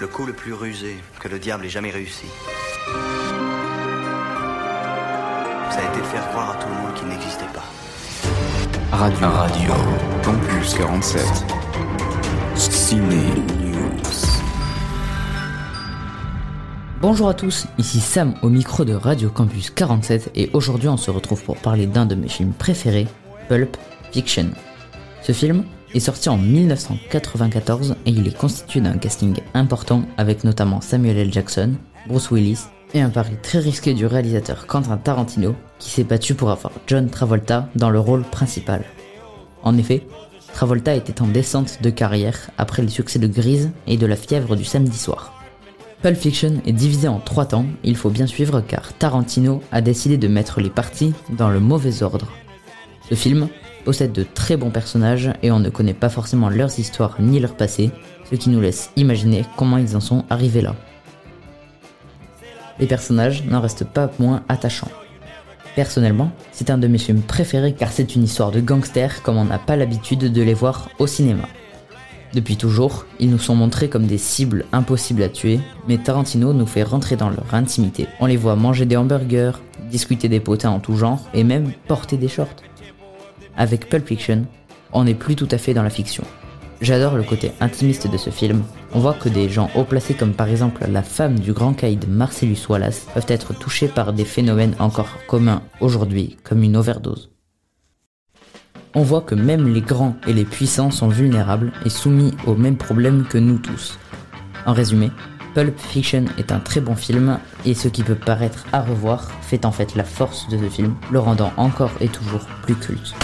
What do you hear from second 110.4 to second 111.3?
de ce film, le